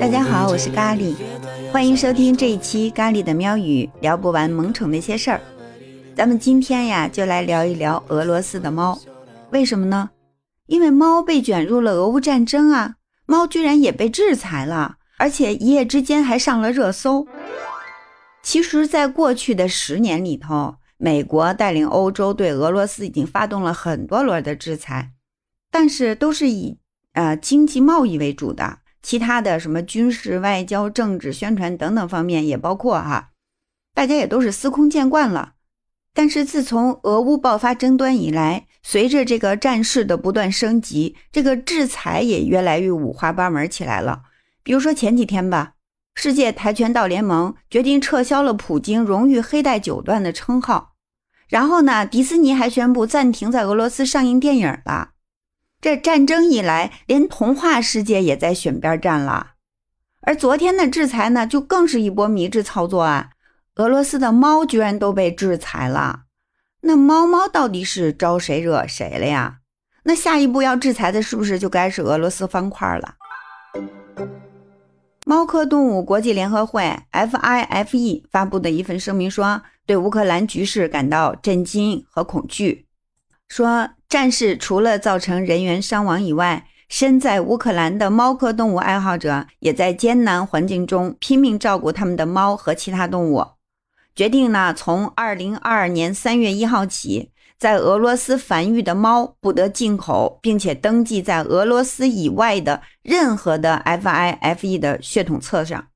[0.00, 1.14] 大家好，我是咖喱，
[1.70, 5.40] 欢迎收听这一期咖喱的喵语，聊不完萌宠那些事儿。
[6.16, 8.98] 咱们今天呀，就来聊一聊俄罗斯的猫。
[9.50, 10.10] 为什么呢？
[10.66, 12.94] 因为猫被卷入了俄乌战争啊，
[13.26, 17.26] 猫居然也被制裁了，而且一夜之间还上了热搜。
[18.42, 25.10] 其实，在过去的十年里头，美国带领欧洲对俄罗斯已经发动了很多轮的制裁，
[25.70, 26.78] 但是都是以
[27.12, 33.30] 呃经济贸易为主的，其他的什么军事、外交、政治、宣传等等方面也包括哈，
[33.94, 35.54] 大家也都是司空见惯了。
[36.12, 44.22] 但是自从俄乌爆发争端以来，随着这个战事的不断升级，这个制裁也越来越五花八门起来了。
[44.62, 45.74] 比如说前几天吧。
[46.16, 50.94] 世界跆拳道联盟决定撤销了普京荣誉黑带九段的称号，
[51.48, 55.12] 然后呢，迪士尼还宣布暂停在俄罗斯上映电影了。
[55.80, 59.52] 这战争以来，连童话世界也在选边站了。
[60.20, 63.30] 而昨天的制裁呢，就更是一波迷之操作啊！
[63.76, 66.24] 俄罗斯的猫居然都被制裁了，
[66.82, 69.60] 那猫猫到底是招谁惹谁了呀？
[70.02, 73.14] 那下一步要制裁的是不是就该是俄罗斯方块了？
[75.24, 82.86] 猫科动物国际联合会 （FIFE） 发布的一份声明说，对乌克兰局势感到震惊和恐惧。
[83.50, 93.44] 说战事除了造成人员伤亡以外，身在乌克兰的猫科动物爱好者也在艰难环境中拼命照顾他们的猫和其他动物。
[94.14, 97.32] 决定呢，从二零二二年三月一号起。
[97.58, 105.88] 在俄罗斯繁育的猫不得进口，并且登记在俄罗斯以外的任何的 FIFe 的血统册上。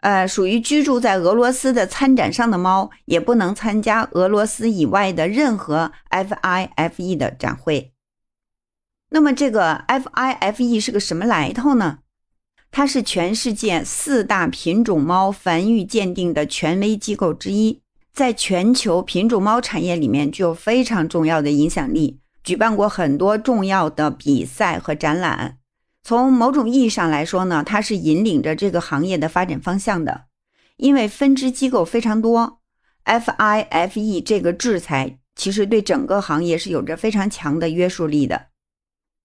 [0.00, 7.92] 呃，属于居住在俄罗斯的参展上的猫也不能参加俄罗斯以外的任何 FIFE 的展会。
[9.10, 11.98] 那么，这个 FIFE 是个什么来头呢？
[12.70, 17.80] 它是全世界四大品种猫繁育鉴定的权威机构之一。
[18.12, 25.58] 在全球品种猫产业里面具有非常重要的影响力，举办过很多重要的比赛和展览。
[26.08, 30.24] 从某种意义上来说呢，它是引领着这个行业的发展方向的。
[30.78, 32.60] 因为分支机构非常多
[33.04, 38.46] FIFe 这个制裁其实对整个行业是有着非常强的约束力的。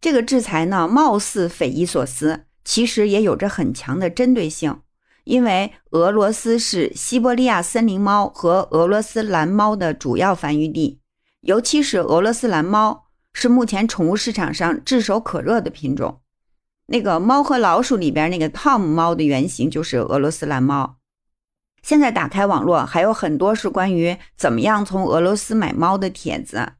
[0.00, 4.80] 这个制裁呢，貌似匪夷所思，其实也有着很强的针对性。
[5.22, 10.98] 因为俄罗斯是西伯利亚森林猫和俄罗斯蓝猫的主要繁育地，
[11.42, 16.18] 尤其是俄罗斯蓝猫是目前宠物市场上炙手可热的品种。
[16.92, 20.96] 那个《猫和老鼠》里边那个 Tom 猫的原型就是俄罗斯蓝猫。
[21.82, 26.74] 现在打开网络，还有很多是关于怎么样从俄罗斯买猫的帖子。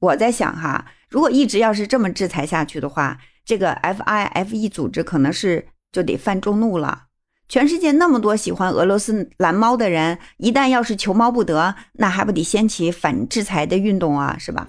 [0.00, 7.04] 我在想哈，如果一直要是这么制裁下去的话，这个 F I F E 组织可能是就得犯众怒了。
[7.48, 14.68] 全世界那么多喜欢俄罗斯蓝猫的人，一旦要是求猫不得，那还不得掀起反制裁的运动啊，是吧？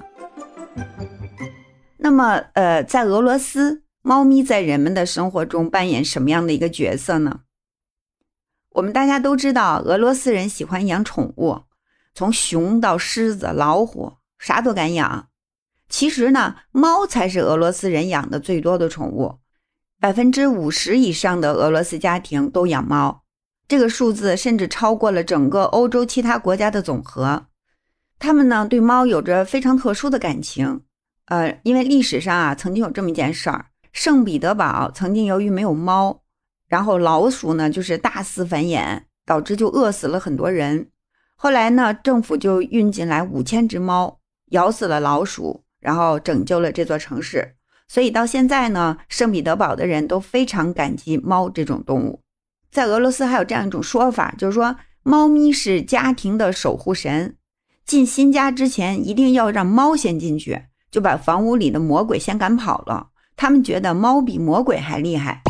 [1.98, 7.42] 那么，呃，在俄罗斯，猫咪在人们的生活中扮演什么样的一个角色呢？
[8.72, 11.64] 我们大家都知道，俄罗斯人喜欢养宠物，
[12.14, 15.28] 从熊到狮子、老虎，啥都敢养。
[15.90, 19.40] 其实呢，猫才是俄罗斯人养的最多的宠物。
[20.00, 23.24] 百分之五十以上的俄罗斯家庭都养猫，
[23.68, 27.48] 这个数字甚至超过了整个欧洲其他国家的总和。
[28.18, 30.84] 他们呢对猫有着非常特殊的感情。
[31.26, 33.66] 呃，因为历史上啊曾经有这么一件事儿：
[34.02, 36.22] 圣彼得堡曾经由于没有猫，
[36.70, 40.90] 然后老鼠呢就是大肆繁衍，导致就饿死了很多人。
[41.36, 44.22] 后来呢政府就运进来五千只猫，
[44.52, 47.56] 咬死了老鼠，然后拯救了这座城市。
[47.90, 52.22] 所以到现在呢，圣彼得堡的人都非常感激猫这种动物。
[52.72, 57.36] 在俄罗斯还有这样一种说法，就是说猫咪是家庭的守护神，
[57.86, 63.08] 进新家之前一定要让猫先进去，就把房屋里的魔鬼先赶跑了。
[63.40, 65.42] 他们觉得猫比魔鬼还厉害。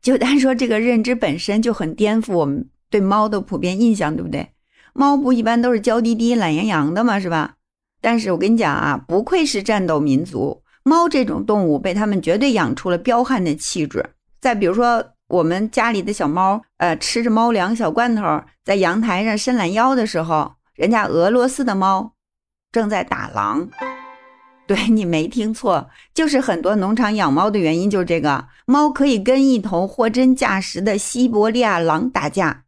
[0.00, 4.52] 就单说这个认知本身就很颠覆我们对猫的普遍印象，对不对？
[4.94, 7.56] 猫不一般都是娇滴滴、懒洋洋的嘛，是吧？
[8.00, 10.62] 但是我跟你讲啊，不愧是战斗民族。
[10.82, 14.14] 猫这种动物被他们绝对养出了彪悍的气质。
[14.40, 22.14] 再比如说，我们家里的小猫，呃，吃着猫粮小罐头，在阳台上伸懒腰的时候，人家俄罗斯的猫
[22.72, 23.68] 正在打狼。
[24.66, 32.64] 对你没听错，就是很多农场养猫的原因就是这个，猫可以跟一头货真价实的西伯利亚狼打架。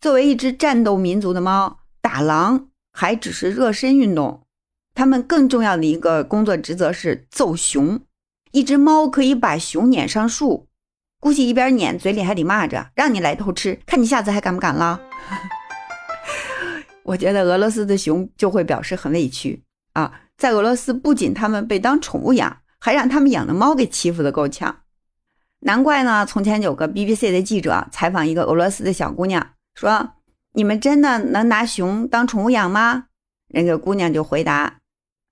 [0.00, 4.42] 作为一只战斗民族的猫，打狼还只是热身运动。
[4.94, 8.00] 他们更重要的一个工作职责是揍熊，
[8.50, 10.66] 一只猫可以把熊撵上树，
[11.20, 15.00] 估计一边撵嘴里还得骂着：“让你来偷吃，看你下次还敢不敢了。
[17.04, 19.62] ”我觉得俄罗斯的熊就会表示很委屈
[19.98, 24.82] 啊，在俄罗斯不仅他们被当宠物养，还让他们养的猫给欺负的够呛。
[25.62, 30.10] 难怪呢，从前有个 BBC 的记者采访一个俄罗斯的小姑娘，说
[30.54, 33.06] ：“你们真的能拿熊当宠物养吗？”
[33.50, 34.78] 那个姑娘就回答：“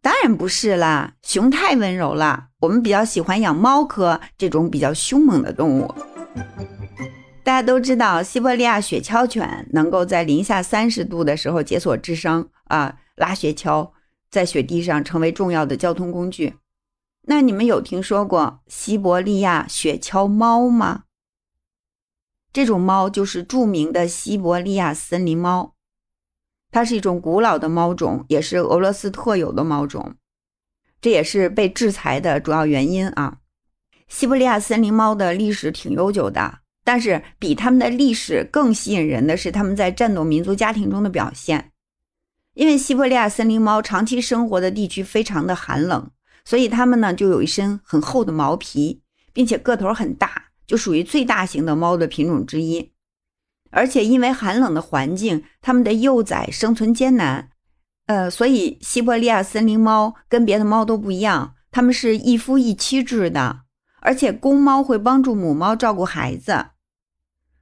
[0.03, 5.95] 当然不是啦，熊太温柔了，我们比较喜欢养猫科这种比较凶猛的动物。”
[7.45, 13.93] 大家都知道，西伯利亚雪橇犬能够在零下三十度的时候解锁智商啊，拉雪橇
[14.37, 16.57] 在雪地上成为重要的交通工具。
[17.23, 21.05] 那你们有听说过西伯利亚雪橇猫吗？
[22.53, 25.73] 这种猫就是著名的西伯利亚森林猫，
[26.71, 30.17] 它是一种古老的猫种，也是俄罗斯特有的猫种，
[31.01, 33.39] 这也是被制裁的主要原因啊。
[34.07, 41.73] 西伯利亚森林猫的历史挺悠久的，但是比它们的历史更吸引人的是它们在战斗民族家庭中的表现，
[42.57, 46.11] 因为西伯利亚森林猫长期生活的地区非常的寒冷。
[46.45, 52.93] 所以它们呢就有一身很厚的毛皮，并且个头很大，就属于最大型的猫的品种之一。
[53.71, 57.51] 而且因为寒冷的环境，它们的幼崽生存艰难。
[58.07, 63.63] 呃，所以西伯利亚森林猫跟别的猫都不一样，它们是一夫一妻制的，
[64.01, 66.67] 而且公猫会帮助母猫照顾孩子。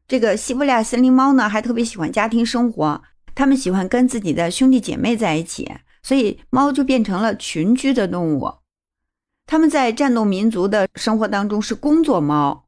[0.06, 3.02] 这个西伯利亚森林猫呢还特别喜欢家庭生活，
[3.34, 5.70] 它们喜欢跟自己的兄弟姐妹在一起，
[6.02, 8.52] 所以猫就变成了群居的动物。
[9.46, 12.66] 他们在战斗民族的生活当中是工作猫，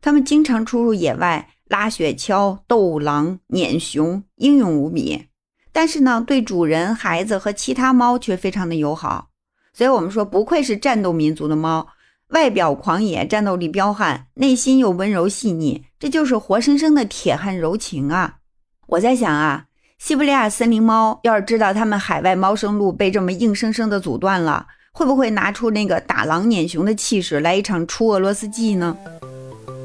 [0.00, 5.26] 他们经常出入野外拉雪橇、斗狼、撵熊，英勇无比。
[5.72, 9.30] 但是呢，对主人、孩子和其他猫却非常的友好。
[9.72, 11.88] 所以，我们说不愧是战斗民族的猫，
[12.28, 18.38] 外表狂野、战斗力彪悍，内心又温柔细腻，这就是活生生的铁汉柔情啊！
[18.86, 19.66] 我在想啊，
[19.98, 24.66] 西伯利亚森林猫要是知道他们海外猫生路被这么硬生生的阻断了。
[24.92, 28.96] 会不会拿出那个打狼撵熊的气势来一场出俄罗斯记呢？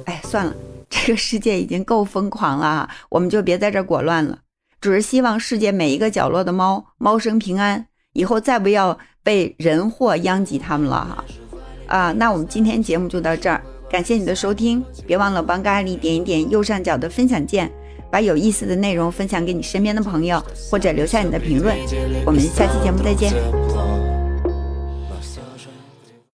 [0.06, 0.56] 哎，算了，
[0.90, 4.40] 这个世界已经够疯狂了，我们就别在这裹乱了。
[4.80, 11.26] 只是希望世界每一个角落的猫猫生平安，以后再不要被人祸殃及它们了哈。
[11.88, 17.70] 啊，那我们今天节目就到这儿，感谢你的收听，别忘了帮咖喱点一点右上角的分享键，
[18.12, 21.76] 把有意思的内容分享给你身边的朋友，或者留下你的评论。
[22.26, 23.32] 我们下期节目再见。